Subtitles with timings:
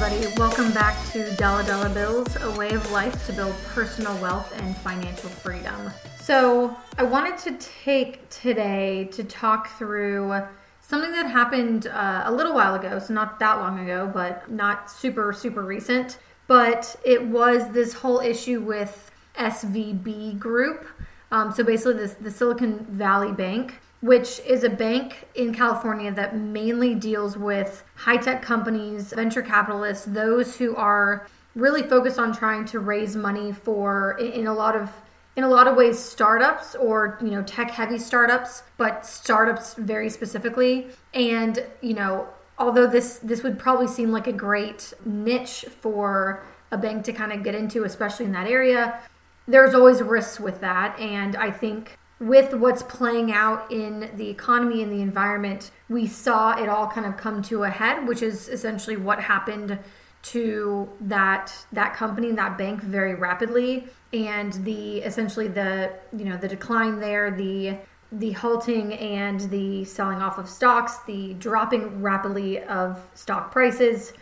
[0.00, 0.32] Everybody.
[0.38, 4.76] Welcome back to Dollar Dollar Bills, a way of life to build personal wealth and
[4.76, 5.90] financial freedom.
[6.20, 10.40] So, I wanted to take today to talk through
[10.82, 14.88] something that happened uh, a little while ago, so not that long ago, but not
[14.88, 16.18] super, super recent.
[16.46, 20.86] But it was this whole issue with SVB Group.
[21.32, 26.36] Um, so, basically, this, the Silicon Valley Bank which is a bank in California that
[26.36, 32.64] mainly deals with high tech companies, venture capitalists, those who are really focused on trying
[32.64, 34.90] to raise money for in a lot of
[35.36, 40.08] in a lot of ways startups or you know tech heavy startups but startups very
[40.08, 40.88] specifically.
[41.14, 42.28] And you know
[42.58, 47.32] although this this would probably seem like a great niche for a bank to kind
[47.32, 49.00] of get into especially in that area
[49.46, 50.98] there's always risks with that.
[51.00, 56.60] And i think with what's playing out in the economy and the environment, we saw
[56.60, 59.78] it all kind of come to a head, which is essentially what happened
[60.20, 63.88] to that that company and that bank very rapidly.
[64.12, 67.78] And the essentially the you know the decline there the
[68.10, 74.14] the halting and the selling off of stocks the dropping rapidly of stock prices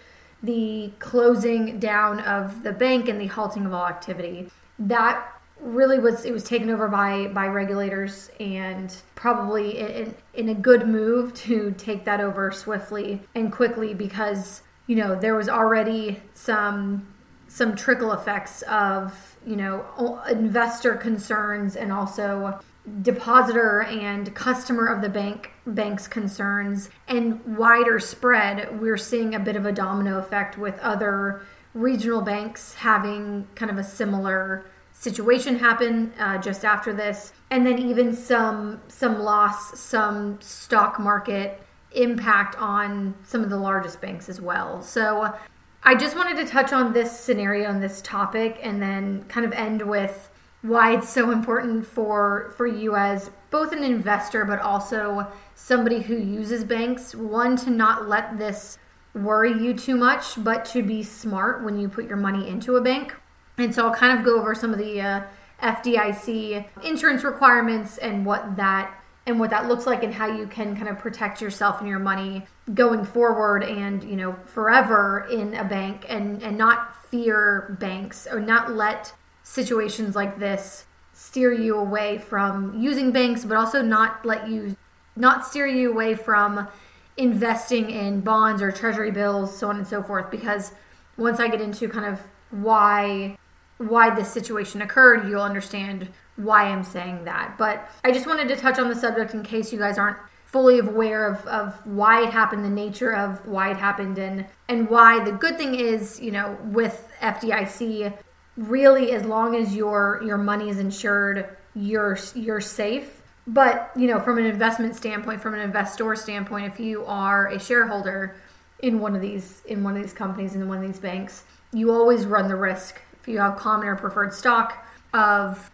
[0.42, 4.50] the closing down of the bank and the halting of all activity.
[4.78, 5.26] That
[5.60, 10.86] really was it was taken over by by regulators and probably in, in a good
[10.86, 17.06] move to take that over swiftly and quickly because you know there was already some
[17.48, 22.60] some trickle effects of you know investor concerns and also
[23.02, 28.80] depositor and customer of the bank bank's concerns and wider spread.
[28.80, 31.42] We're seeing a bit of a domino effect with other
[31.74, 34.66] regional banks having kind of a similar
[34.98, 41.62] situation happen uh, just after this, and then even some some loss, some stock market
[41.92, 44.82] impact on some of the largest banks as well.
[44.82, 45.34] So
[45.82, 49.52] I just wanted to touch on this scenario and this topic, and then kind of
[49.52, 50.30] end with
[50.62, 56.16] why it's so important for for you as both an investor but also somebody who
[56.16, 58.78] uses banks one to not let this
[59.14, 62.80] worry you too much but to be smart when you put your money into a
[62.80, 63.14] bank
[63.58, 65.22] and so I'll kind of go over some of the uh,
[65.62, 68.94] FDIC insurance requirements and what that
[69.26, 71.98] and what that looks like and how you can kind of protect yourself and your
[71.98, 78.26] money going forward and you know forever in a bank and and not fear banks
[78.30, 79.12] or not let
[79.42, 84.76] situations like this steer you away from using banks but also not let you
[85.16, 86.68] not steer you away from
[87.16, 90.30] investing in bonds or treasury bills so on and so forth.
[90.30, 90.72] Because
[91.16, 93.38] once I get into kind of why
[93.78, 97.56] why this situation occurred, you'll understand why I'm saying that.
[97.58, 100.78] But I just wanted to touch on the subject in case you guys aren't fully
[100.78, 105.22] aware of, of why it happened, the nature of why it happened, and and why
[105.24, 108.16] the good thing is, you know, with FDIC,
[108.56, 113.22] really as long as your your money is insured, you're you're safe.
[113.46, 117.60] But you know, from an investment standpoint, from an investor standpoint, if you are a
[117.60, 118.36] shareholder
[118.80, 121.92] in one of these in one of these companies in one of these banks, you
[121.92, 125.68] always run the risk if you have common or preferred stock of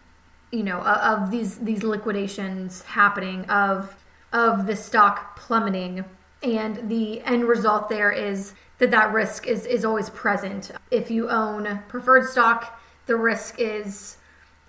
[0.51, 3.95] you know of these these liquidations happening of
[4.31, 6.03] of the stock plummeting.
[6.41, 10.71] And the end result there is that that risk is is always present.
[10.89, 14.17] If you own preferred stock the risk is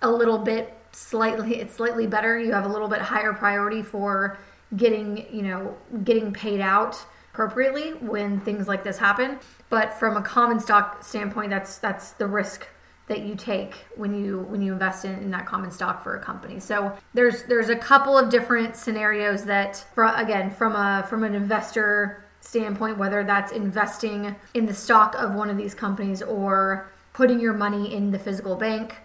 [0.01, 2.37] a little bit slightly it's slightly better.
[2.39, 4.37] You have a little bit higher priority for
[4.77, 7.03] getting you know getting paid out
[7.33, 9.39] appropriately when things like this happen.
[9.69, 12.67] But from a common stock standpoint that's that's the risk
[13.07, 16.19] that you take when you when you invest in, in that common stock for a
[16.19, 16.59] company.
[16.59, 21.35] So there's there's a couple of different scenarios that for, again from a from an
[21.35, 27.39] investor standpoint whether that's investing in the stock of one of these companies or putting
[27.39, 28.97] your money in the physical bank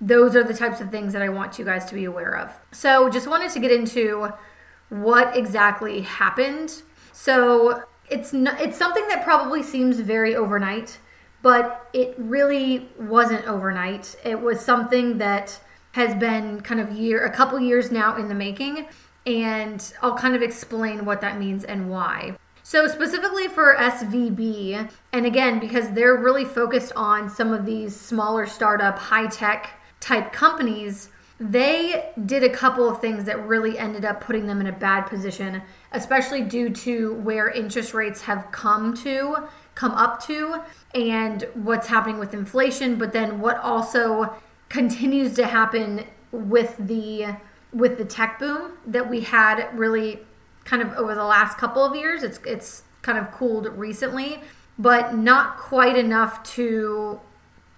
[0.00, 2.58] those are the types of things that I want you guys to be aware of.
[2.72, 4.32] So just wanted to get into
[4.88, 6.82] what exactly happened.
[7.12, 10.98] So it's not, it's something that probably seems very overnight
[11.42, 14.16] but it really wasn't overnight.
[14.24, 15.58] It was something that
[15.92, 18.86] has been kind of year a couple years now in the making
[19.26, 22.36] and I'll kind of explain what that means and why.
[22.62, 28.46] So, specifically for SVB, and again, because they're really focused on some of these smaller
[28.46, 31.08] startup, high tech type companies,
[31.40, 35.02] they did a couple of things that really ended up putting them in a bad
[35.02, 35.62] position,
[35.92, 39.48] especially due to where interest rates have come to
[39.80, 40.60] come up to
[40.94, 44.34] and what's happening with inflation, but then what also
[44.68, 47.34] continues to happen with the
[47.72, 50.18] with the tech boom that we had really
[50.64, 52.22] kind of over the last couple of years.
[52.22, 54.42] It's it's kind of cooled recently,
[54.78, 57.18] but not quite enough to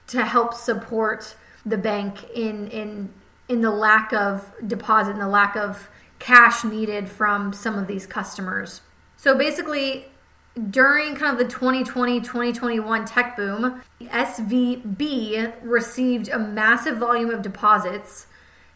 [0.09, 3.11] to help support the bank in in
[3.49, 5.89] in the lack of deposit and the lack of
[6.19, 8.81] cash needed from some of these customers.
[9.17, 10.07] So basically,
[10.71, 18.27] during kind of the 2020 2021 tech boom, SVB received a massive volume of deposits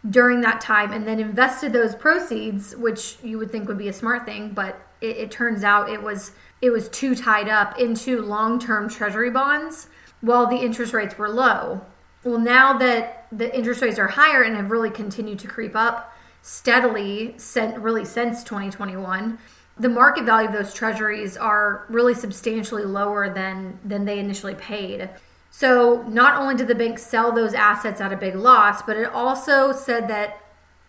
[0.08, 3.92] during that time and then invested those proceeds, which you would think would be a
[3.92, 6.32] smart thing, but it, it turns out it was
[6.62, 9.88] it was too tied up into long-term treasury bonds
[10.22, 11.82] while the interest rates were low.
[12.24, 16.16] Well, now that the interest rates are higher and have really continued to creep up
[16.40, 17.36] steadily,
[17.76, 19.38] really since 2021,
[19.78, 25.10] the market value of those treasuries are really substantially lower than than they initially paid.
[25.50, 29.06] So not only did the bank sell those assets at a big loss, but it
[29.06, 30.40] also said that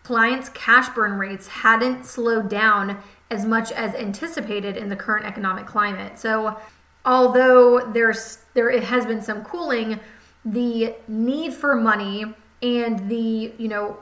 [0.02, 5.66] clients' cash burn rates hadn't slowed down as much as anticipated in the current economic
[5.66, 6.18] climate.
[6.18, 6.58] So
[7.04, 10.00] although there's there it has been some cooling,
[10.44, 13.98] the need for money and the, you know,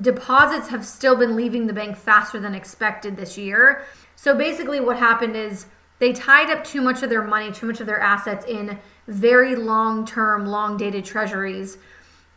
[0.00, 3.84] deposits have still been leaving the bank faster than expected this year.
[4.16, 5.66] So basically, what happened is
[5.98, 9.54] they tied up too much of their money, too much of their assets in very
[9.54, 11.78] long term, long dated treasuries.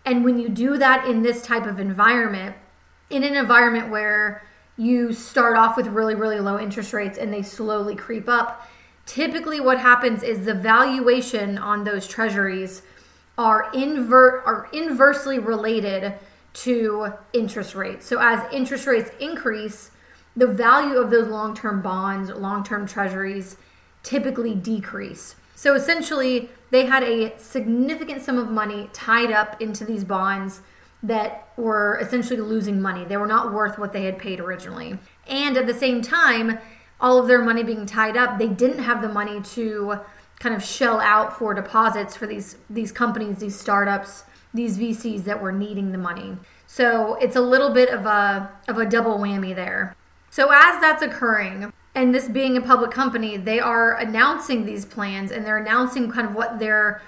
[0.06, 2.56] And when you do that in this type of environment,
[3.10, 4.44] in an environment where
[4.78, 8.68] you start off with really, really low interest rates and they slowly creep up,
[9.06, 12.84] typically what happens is the valuation on those treasuries
[13.38, 16.14] are invert are inversely related
[16.63, 18.06] to interest rates.
[18.06, 19.92] So as interest rates increase,
[20.36, 23.57] the value of those long term bonds, long term treasuries
[24.04, 25.36] typically decrease.
[25.56, 30.62] So essentially, they had a significant sum of money tied up into these bonds
[31.04, 33.06] that were essentially losing money.
[33.06, 34.98] They were not worth what they had paid originally.
[35.27, 36.59] And at the same time,
[37.00, 40.00] all of their money being tied up, they didn't have the money to
[40.39, 44.24] kind of shell out for deposits for these these companies, these startups,
[44.57, 46.36] these VCs that were needing the money.
[46.65, 49.95] So it's a little bit of a of a double whammy there.
[50.30, 55.31] So, as that's occurring, and this being a public company, they are announcing these plans
[55.31, 57.01] and they're announcing kind of what they're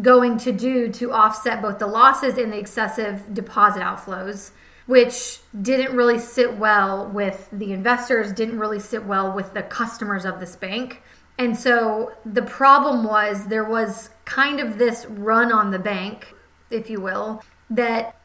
[0.00, 4.52] going to do to offset both the losses and the excessive deposit outflows,
[4.86, 10.24] which didn't really sit well with the investors, didn't really sit well with the customers
[10.24, 11.02] of this bank.
[11.38, 16.34] And so the problem was there was kind of this run on the bank,
[16.70, 18.16] if you will, that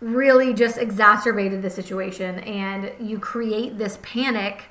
[0.00, 2.40] really just exacerbated the situation.
[2.40, 4.64] And you create this panic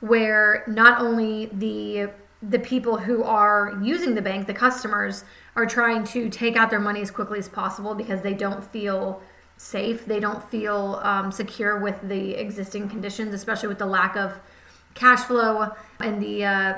[0.00, 2.10] where not only the
[2.42, 5.22] the people who are using the bank the customers
[5.54, 9.22] are trying to take out their money as quickly as possible because they don't feel
[9.56, 10.04] safe.
[10.06, 14.40] They don't feel um, secure with the existing conditions especially with the lack of
[14.94, 15.70] cash flow
[16.00, 16.74] and the uh,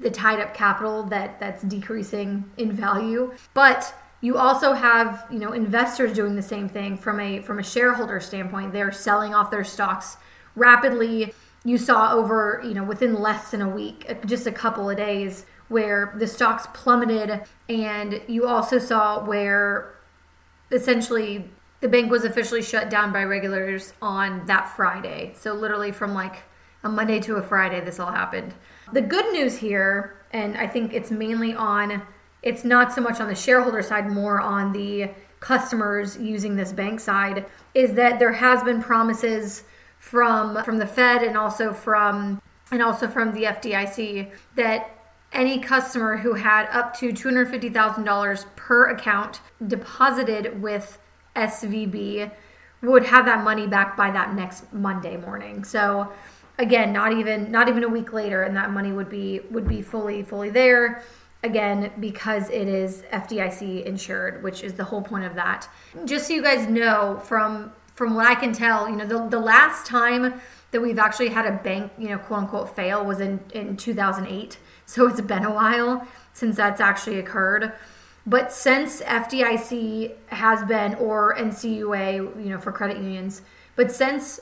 [0.00, 3.32] the tied up capital that that's decreasing in value.
[3.54, 7.62] But you also have you know investors doing the same thing from a from a
[7.62, 8.72] shareholder standpoint.
[8.72, 10.16] They're selling off their stocks
[10.56, 11.32] rapidly.
[11.64, 14.96] You saw over you know within less than a week uh, just a couple of
[14.96, 17.42] days where the stocks plummeted.
[17.68, 19.94] And you also saw where
[20.72, 21.48] essentially
[21.80, 25.32] the bank was officially shut down by regulators on that Friday.
[25.36, 26.42] So literally from like
[26.82, 28.54] a Monday to a Friday this all happened.
[28.92, 32.02] The good news here and I think it's mainly on
[32.42, 37.00] it's not so much on the shareholder side, more on the customers using this bank
[37.00, 39.64] side, is that there has been promises
[39.98, 42.40] from from the Fed and also from
[42.70, 44.90] and also from the FDIC that
[45.32, 50.98] any customer who had up to $250,000 per account deposited with
[51.36, 52.30] SVB
[52.82, 55.64] would have that money back by that next Monday morning.
[55.64, 56.12] So
[56.58, 59.82] again, not even not even a week later and that money would be would be
[59.82, 61.02] fully fully there
[61.42, 65.68] again because it is FDIC insured, which is the whole point of that.
[66.04, 69.40] Just so you guys know from from what I can tell, you know, the, the
[69.40, 70.40] last time
[70.70, 74.58] that we've actually had a bank, you know, quote unquote fail was in in 2008.
[74.86, 77.72] So it's been a while since that's actually occurred.
[78.26, 83.42] But since FDIC has been or NCUA, you know, for credit unions,
[83.76, 84.40] but since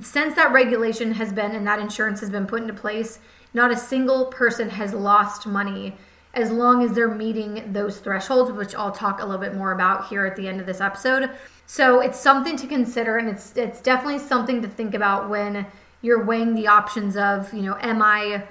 [0.00, 3.18] since that regulation has been and that insurance has been put into place,
[3.52, 5.96] not a single person has lost money
[6.34, 10.08] as long as they're meeting those thresholds, which I'll talk a little bit more about
[10.08, 11.30] here at the end of this episode.
[11.66, 15.66] So it's something to consider, and it's it's definitely something to think about when
[16.00, 18.44] you're weighing the options of, you know, am I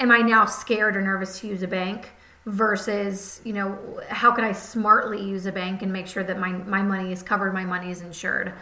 [0.00, 2.10] am I now scared or nervous to use a bank
[2.46, 6.50] versus, you know, how can I smartly use a bank and make sure that my
[6.50, 8.52] my money is covered, my money is insured.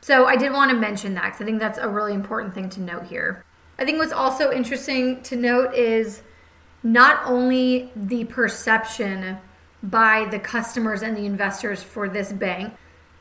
[0.00, 2.68] So I did want to mention that because I think that's a really important thing
[2.70, 3.44] to note here.
[3.78, 6.22] I think what's also interesting to note is
[6.82, 9.38] not only the perception
[9.82, 12.74] by the customers and the investors for this bank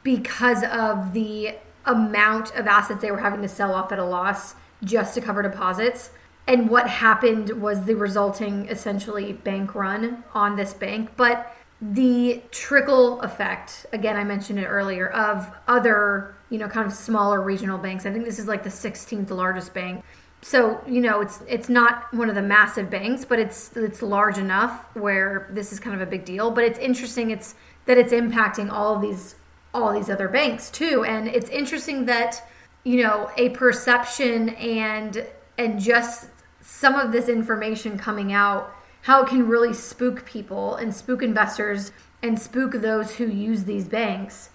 [0.04, 4.56] because of the amount of assets they were having to sell off at a loss
[4.84, 6.12] just to cover deposits.
[6.48, 11.12] And what happened was the resulting essentially bank run on this bank.
[11.16, 16.94] But the trickle effect, again, I mentioned it earlier, of other, you know, kind of
[16.94, 18.06] smaller regional banks.
[18.06, 20.04] I think this is like the 16th largest bank.
[20.46, 24.38] So, you know, it's it's not one of the massive banks, but it's it's large
[24.38, 26.52] enough where this is kind of a big deal.
[26.52, 27.56] But it's interesting it's
[27.88, 29.38] that it's impacting all of these
[29.74, 31.04] all these other banks too.
[31.04, 32.48] And it's interesting that,
[32.84, 35.26] you know, a perception and
[35.58, 36.30] and just
[36.62, 38.72] some of this information coming out,
[39.02, 43.88] how it can really spook people and spook investors and spook those who use these
[43.88, 44.52] banks.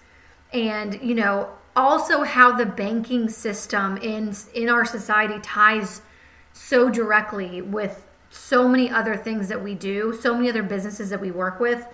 [0.53, 6.01] And, you know, also how the banking system in in our society ties
[6.53, 11.19] so directly with so many other things that we do, so many other businesses that
[11.19, 11.85] we work with.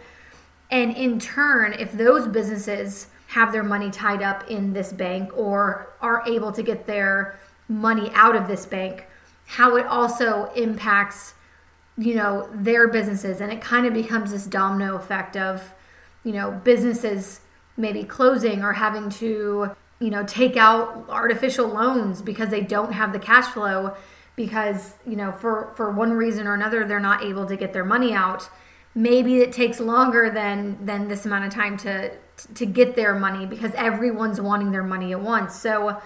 [0.69, 5.93] And in turn, if those businesses have their money tied up in this bank or
[6.01, 9.05] are able to get their money out of this bank,
[9.46, 11.34] how it also impacts,
[11.98, 13.41] you know, their businesses.
[13.41, 15.74] And it kind of becomes this domino effect of,
[16.24, 17.41] you know, businesses
[17.77, 23.13] maybe closing or having to, you know, take out artificial loans because they don't have
[23.13, 23.96] the cash flow
[24.36, 27.86] because, you know, for, for one reason or another, they're not able to get their
[27.86, 28.50] money out
[28.98, 32.12] maybe it takes longer than than this amount of time to
[32.55, 35.55] to get their money because everyone's wanting their money at once.
[35.55, 36.01] So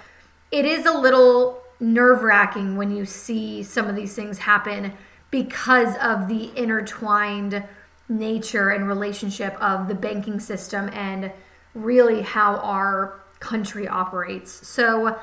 [0.51, 4.93] it is a little nerve wracking when you see some of these things happen
[5.31, 7.63] because of the intertwined
[8.09, 11.31] nature and relationship of the banking system and
[11.73, 14.67] really how our country operates.
[14.67, 15.17] So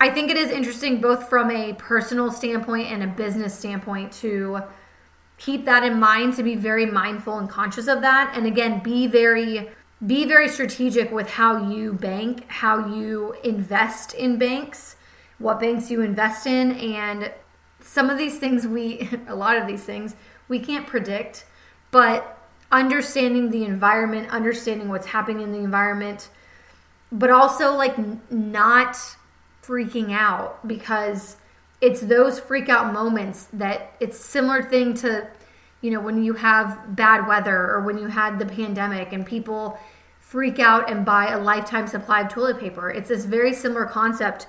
[0.00, 4.62] I think it is interesting both from a personal standpoint and a business standpoint to
[5.38, 9.06] keep that in mind to be very mindful and conscious of that and again be
[9.06, 9.70] very
[10.06, 14.96] be very strategic with how you bank how you invest in banks
[15.38, 17.32] what banks you invest in and
[17.80, 20.16] some of these things we a lot of these things
[20.48, 21.46] we can't predict
[21.90, 22.37] but
[22.70, 26.28] understanding the environment understanding what's happening in the environment
[27.10, 27.96] but also like
[28.30, 28.96] not
[29.62, 31.36] freaking out because
[31.80, 35.26] it's those freak out moments that it's similar thing to
[35.80, 39.78] you know when you have bad weather or when you had the pandemic and people
[40.28, 42.90] freak out and buy a lifetime supply of toilet paper.
[42.90, 44.46] It's this very similar concept.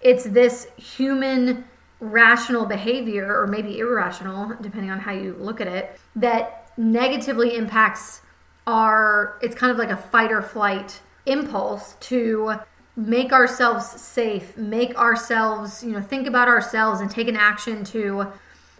[0.00, 1.64] It's this human
[2.00, 8.22] rational behavior or maybe irrational depending on how you look at it that negatively impacts
[8.66, 12.54] our it's kind of like a fight or flight impulse to
[12.96, 18.26] make ourselves safe, make ourselves, you know, think about ourselves and take an action to,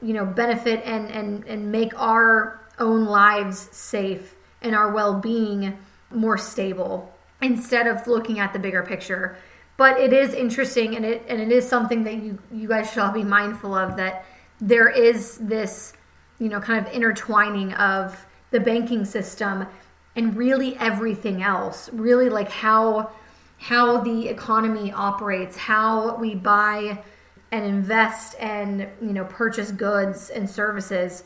[0.02, 5.76] you know, benefit and and and make our own lives safe and our well-being
[6.10, 9.36] more stable instead of looking at the bigger picture.
[9.76, 12.98] But it is interesting and it and it is something that you you guys should
[12.98, 14.24] all be mindful of that
[14.60, 15.94] there is this,
[16.40, 19.66] you know, kind of intertwining of the banking system
[20.16, 21.88] and really everything else.
[21.92, 23.10] Really like how
[23.58, 27.04] how the economy operates, how we buy
[27.52, 31.22] and invest and you know purchase goods and services.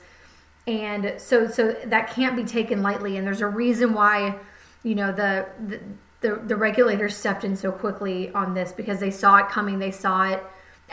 [0.67, 4.37] And so so that can't be taken lightly and there's a reason why
[4.83, 5.81] you know the, the
[6.23, 9.91] the, the regulators stepped in so quickly on this because they saw it coming, they
[9.91, 10.43] saw it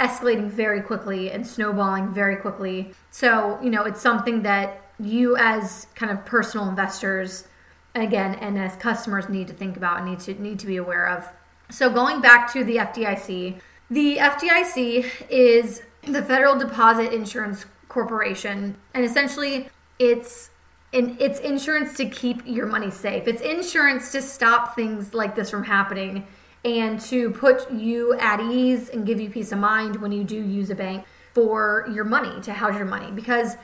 [0.02, 2.94] escalating very quickly and snowballing very quickly.
[3.12, 7.48] So, you know, it's something that you as kind of personal investors
[7.94, 11.08] again and as customers need to think about and need to need to be aware
[11.08, 11.30] of.
[11.70, 19.06] So going back to the fdic the fdic is the federal deposit insurance corporation and
[19.06, 20.50] essentially it's
[20.94, 23.28] and it's insurance to keep your money safe.
[23.28, 26.28] It's insurance to stop things like this from happening
[26.64, 30.36] and to put you at ease and give you peace of mind when you do
[30.36, 33.56] use a bank for your money to house your money because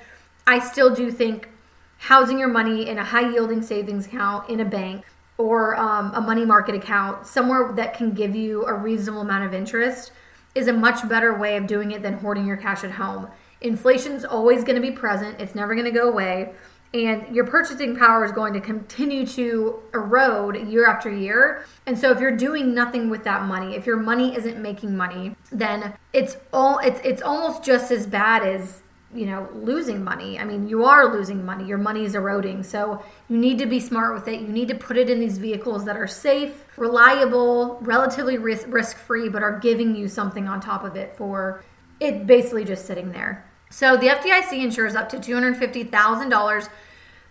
[0.47, 1.49] i still do think
[1.97, 5.03] housing your money in a high yielding savings account in a bank
[5.37, 9.53] or um, a money market account, somewhere that can give you a reasonable amount of
[9.53, 10.11] interest,
[10.55, 13.27] is a much better way of doing it than hoarding your cash at home.
[13.61, 16.53] Inflation's always going to be present, it's never going to go away.
[16.93, 21.65] And your purchasing power is going to continue to erode year after year.
[21.85, 25.35] And so if you're doing nothing with that money, if your money isn't making money,
[25.51, 28.81] then it's all it's it's almost just as bad as
[29.13, 30.39] you know losing money.
[30.39, 31.65] I mean you are losing money.
[31.65, 32.63] Your money is eroding.
[32.63, 34.39] So you need to be smart with it.
[34.39, 39.27] You need to put it in these vehicles that are safe reliable relatively risk free
[39.27, 41.63] but are giving you something on top of it for
[41.99, 46.69] it basically just sitting there So the FDIC insures up to $250,000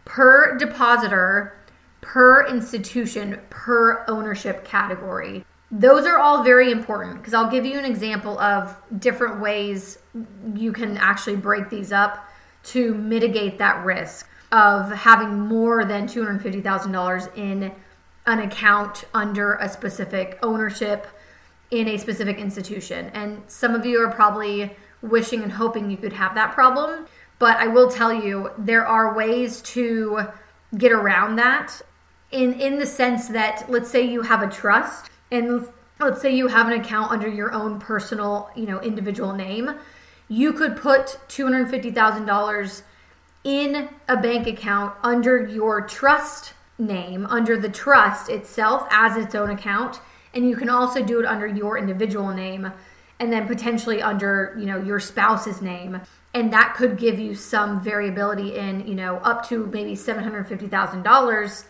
[0.04, 1.58] per depositor,
[2.00, 5.44] per institution, per ownership category.
[5.70, 9.98] Those are all very important because I'll give you an example of different ways
[10.54, 12.28] you can actually break these up
[12.64, 17.72] to mitigate that risk of having more than $250,000 in
[18.26, 21.06] an account under a specific ownership
[21.70, 23.10] in a specific institution.
[23.14, 27.06] And some of you are probably wishing and hoping you could have that problem.
[27.38, 30.28] But I will tell you, there are ways to
[30.76, 31.82] get around that
[32.30, 35.68] in, in the sense that, let's say you have a trust and
[36.00, 39.70] let's say you have an account under your own personal, you know, individual name.
[40.28, 42.82] You could put $250,000
[43.44, 49.50] in a bank account under your trust name, under the trust itself as its own
[49.50, 50.00] account.
[50.34, 52.72] And you can also do it under your individual name
[53.18, 56.00] and then potentially under, you know, your spouse's name.
[56.34, 61.64] And that could give you some variability in, you know, up to maybe $750,000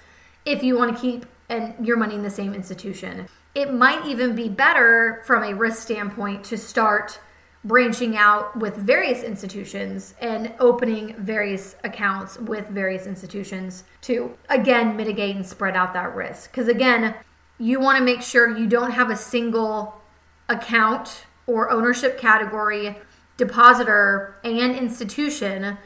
[0.44, 3.28] if you want to keep and your money in the same institution.
[3.54, 7.20] It might even be better from a risk standpoint to start
[7.64, 15.34] branching out with various institutions and opening various accounts with various institutions to again mitigate
[15.34, 16.50] and spread out that risk.
[16.50, 17.14] Because again,
[17.58, 20.00] you want to make sure you don't have a single
[20.48, 22.96] account or ownership category,
[23.36, 25.78] depositor, and institution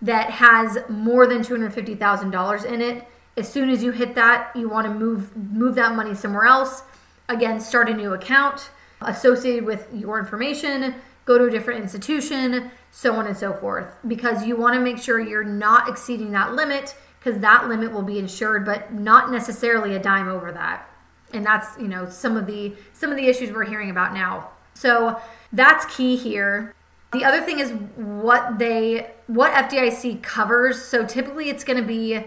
[0.00, 3.04] that has more than $250,000 in it.
[3.36, 6.82] As soon as you hit that, you want to move move that money somewhere else.
[7.28, 8.70] Again, start a new account
[9.00, 10.94] associated with your information,
[11.24, 14.98] go to a different institution, so on and so forth, because you want to make
[14.98, 19.94] sure you're not exceeding that limit because that limit will be insured, but not necessarily
[19.94, 20.88] a dime over that.
[21.32, 24.50] And that's, you know, some of the some of the issues we're hearing about now.
[24.78, 25.20] So
[25.52, 26.74] that's key here.
[27.12, 30.80] The other thing is what they what FDIC covers.
[30.80, 32.22] So typically it's going to be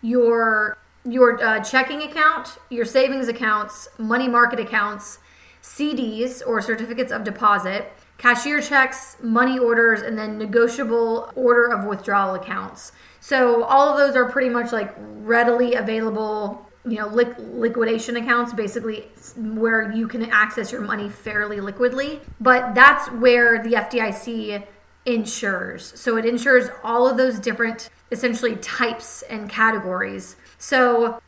[0.00, 5.18] your your uh, checking account, your savings accounts, money market accounts,
[5.62, 12.34] CDs or certificates of deposit, cashier checks, money orders, and then negotiable order of withdrawal
[12.34, 12.92] accounts.
[13.20, 18.52] So all of those are pretty much like readily available you know li- liquidation accounts
[18.52, 22.20] basically where you can access your money fairly liquidly.
[22.40, 24.66] But that's where the FDIC
[25.06, 25.92] insures.
[25.98, 30.36] So it insures all of those different essentially types and categories.
[30.58, 31.20] So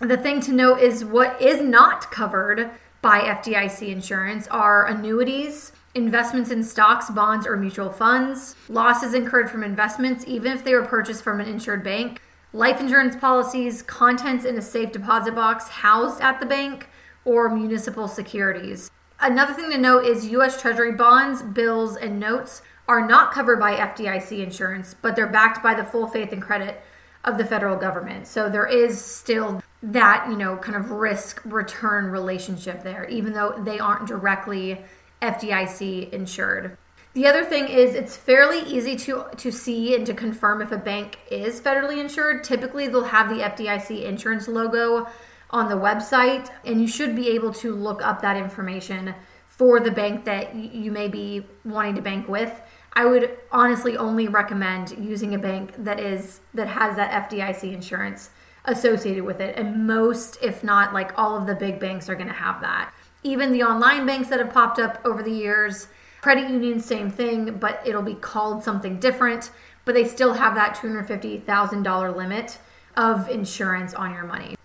[0.00, 6.50] the thing to note is what is not covered by FDIC insurance are annuities investments
[6.50, 11.24] in stocks, bonds, or mutual funds, losses incurred from investments, even if they were purchased
[11.24, 12.20] from an insured bank,
[12.56, 16.88] life insurance policies, contents in a safe deposit box housed at the bank,
[17.24, 18.90] or municipal securities.
[19.20, 23.74] Another thing to note is US Treasury bonds, bills, and notes are not covered by
[23.74, 26.80] FDIC insurance, but they're backed by the full faith and credit
[27.24, 28.26] of the federal government.
[28.26, 33.60] So there is still that, you know, kind of risk return relationship there, even though
[33.64, 34.80] they aren't directly
[35.20, 36.78] FDIC insured.
[37.16, 40.76] The other thing is it's fairly easy to to see and to confirm if a
[40.76, 42.44] bank is federally insured.
[42.44, 45.08] Typically they'll have the FDIC insurance logo
[45.48, 49.14] on the website and you should be able to look up that information
[49.46, 52.52] for the bank that you may be wanting to bank with.
[52.92, 58.28] I would honestly only recommend using a bank that is that has that FDIC insurance
[58.66, 59.56] associated with it.
[59.56, 62.92] And most, if not like all of the big banks are going to have that.
[63.22, 65.88] Even the online banks that have popped up over the years,
[66.26, 69.52] Credit union, same thing, but it'll be called something different.
[69.84, 72.58] But they still have that $250,000 limit
[72.96, 74.56] of insurance on your money.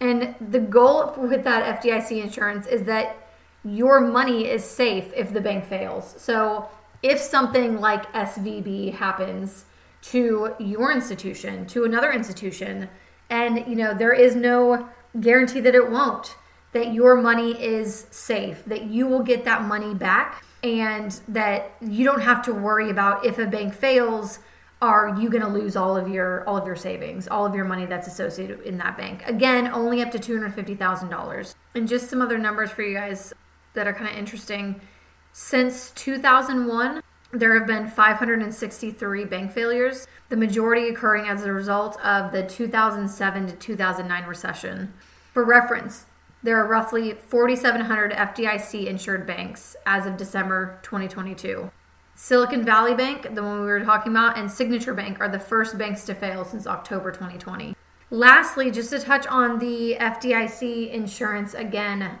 [0.00, 3.18] And the goal with that FDIC insurance is that
[3.62, 6.14] your money is safe if the bank fails.
[6.16, 6.70] So
[7.02, 9.66] if something like SVB happens
[10.04, 12.88] to your institution, to another institution,
[13.28, 14.88] and you know there is no
[15.20, 16.34] guarantee that it won't,
[16.72, 22.04] that your money is safe, that you will get that money back and that you
[22.04, 24.38] don't have to worry about if a bank fails
[24.80, 27.64] are you going to lose all of your all of your savings all of your
[27.64, 29.22] money that's associated in that bank?
[29.26, 33.32] Again only up to $250000 and just some other numbers for you guys
[33.74, 34.80] that are kind of interesting.
[35.32, 42.32] Since 2001 there have been 563 bank failures the majority occurring as a result of
[42.32, 44.94] the 2007 to 2009 recession.
[45.32, 46.06] For reference
[46.44, 51.70] there are roughly 4,700 FDIC insured banks as of December 2022.
[52.14, 55.78] Silicon Valley Bank, the one we were talking about, and Signature Bank are the first
[55.78, 57.74] banks to fail since October 2020.
[58.10, 62.18] Lastly, just to touch on the FDIC insurance again,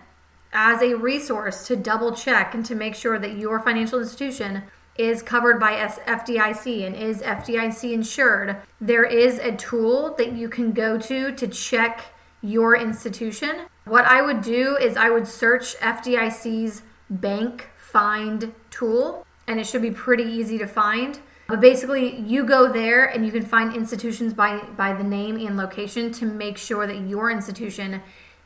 [0.54, 4.62] as a resource to double check and to make sure that your financial institution
[4.96, 5.72] is covered by
[6.06, 11.46] FDIC and is FDIC insured, there is a tool that you can go to to
[11.46, 12.06] check
[12.40, 13.66] your institution.
[13.84, 19.82] What I would do is I would search FDIC's bank find tool, and it should
[19.82, 21.20] be pretty easy to find.
[21.46, 25.56] But basically, you go there and you can find institutions by, by the name and
[25.56, 28.00] location to make sure that your institution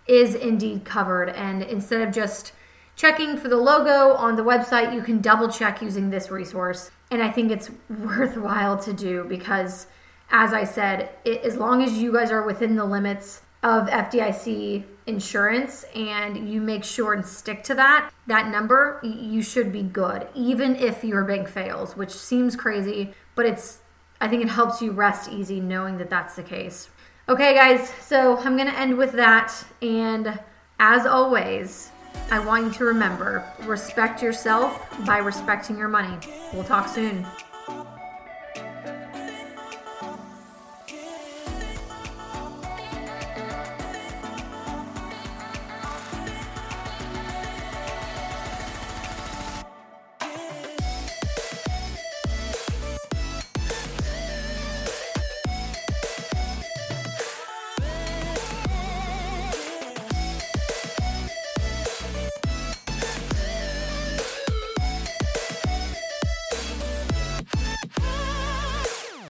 [0.08, 1.28] is indeed covered.
[1.28, 2.52] And instead of just
[2.96, 6.90] checking for the logo on the website, you can double check using this resource.
[7.12, 9.86] And I think it's worthwhile to do because,
[10.30, 14.84] as I said, it, as long as you guys are within the limits of FDIC
[15.08, 20.28] insurance and you make sure and stick to that, that number, you should be good,
[20.34, 23.78] even if your bank fails, which seems crazy, but it's,
[24.20, 26.90] I think it helps you rest easy knowing that that's the case.
[27.28, 29.52] Okay, guys, so I'm to end with that.
[29.82, 30.38] And
[30.78, 31.90] as always,
[32.30, 36.16] I want you to remember respect yourself by respecting your money.
[36.52, 37.26] We'll talk soon.